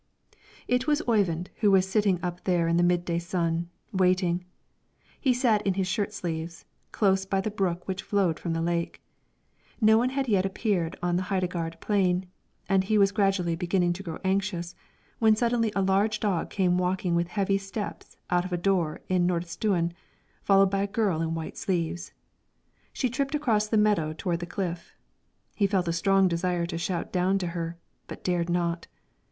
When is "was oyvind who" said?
0.87-1.69